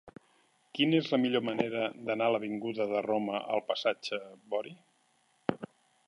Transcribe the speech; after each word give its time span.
Quina 0.77 0.99
és 0.99 1.09
la 1.15 1.17
millor 1.25 1.41
manera 1.49 1.83
d'anar 2.07 2.29
de 2.31 2.33
l'avinguda 2.35 2.87
de 2.93 3.03
Roma 3.07 3.41
al 3.57 3.61
passatge 3.67 4.19
de 4.23 4.39
Bori? 4.55 4.73